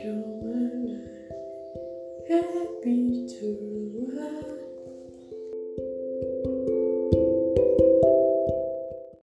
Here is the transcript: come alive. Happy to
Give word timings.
come 0.00 0.22
alive. 0.42 1.00
Happy 2.28 3.26
to 3.26 3.77